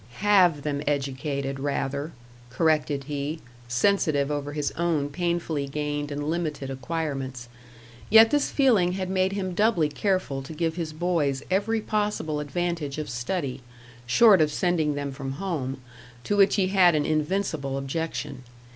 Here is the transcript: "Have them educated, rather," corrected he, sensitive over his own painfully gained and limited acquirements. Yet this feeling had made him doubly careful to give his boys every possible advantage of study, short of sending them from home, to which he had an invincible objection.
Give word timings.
"Have 0.21 0.63
them 0.63 0.81
educated, 0.87 1.59
rather," 1.59 2.11
corrected 2.49 3.03
he, 3.03 3.39
sensitive 3.67 4.31
over 4.31 4.53
his 4.53 4.71
own 4.71 5.09
painfully 5.09 5.67
gained 5.67 6.09
and 6.09 6.27
limited 6.27 6.71
acquirements. 6.71 7.49
Yet 8.09 8.31
this 8.31 8.49
feeling 8.49 8.93
had 8.93 9.11
made 9.11 9.33
him 9.33 9.53
doubly 9.53 9.89
careful 9.89 10.41
to 10.41 10.53
give 10.55 10.75
his 10.75 10.91
boys 10.91 11.43
every 11.51 11.81
possible 11.81 12.39
advantage 12.39 12.97
of 12.97 13.11
study, 13.11 13.61
short 14.07 14.41
of 14.41 14.51
sending 14.51 14.95
them 14.95 15.11
from 15.11 15.33
home, 15.33 15.79
to 16.23 16.35
which 16.35 16.55
he 16.55 16.69
had 16.69 16.95
an 16.95 17.05
invincible 17.05 17.77
objection. 17.77 18.41